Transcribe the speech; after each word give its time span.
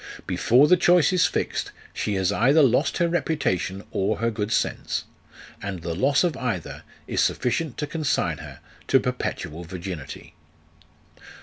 Before 0.25 0.67
the 0.67 0.77
choice 0.77 1.13
is 1.13 1.27
fixed, 1.27 1.71
she 1.93 2.15
has 2.15 2.31
either 2.31 2.63
lost 2.63 2.97
her 2.97 3.07
reputation 3.07 3.83
or 3.91 4.17
her 4.17 4.31
good 4.31 4.51
sense; 4.51 5.03
and 5.61 5.83
the 5.83 5.93
loss 5.93 6.23
of 6.23 6.35
either 6.37 6.81
is 7.05 7.21
sufficient 7.21 7.77
to 7.77 7.85
consign 7.85 8.39
her 8.39 8.61
to 8.87 8.99
perpetual 8.99 9.63
virginity. 9.63 10.33